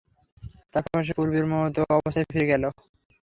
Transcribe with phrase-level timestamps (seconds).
[0.73, 2.63] তার পর সে পূর্বের মত অবস্থায় ফিরে গেল।